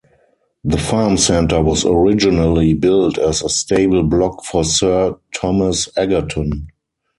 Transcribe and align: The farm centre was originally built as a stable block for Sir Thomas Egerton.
The 0.63 0.79
farm 0.79 1.15
centre 1.17 1.61
was 1.61 1.85
originally 1.85 2.73
built 2.73 3.19
as 3.19 3.43
a 3.43 3.49
stable 3.49 4.01
block 4.01 4.43
for 4.45 4.63
Sir 4.63 5.17
Thomas 5.31 5.89
Egerton. 5.95 6.69